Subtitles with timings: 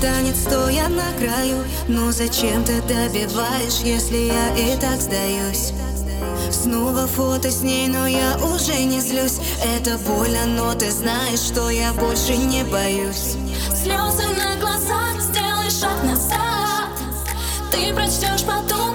[0.00, 1.64] Танец стоя на краю.
[1.88, 5.72] Ну зачем ты добиваешь, если я и так сдаюсь?
[6.52, 9.40] Снова фото с ней, но я уже не злюсь.
[9.64, 13.36] Это больно, но ты знаешь, что я больше не боюсь.
[13.74, 16.90] Слезы на глазах, сделай шаг назад.
[17.72, 18.87] Ты прочтешь потом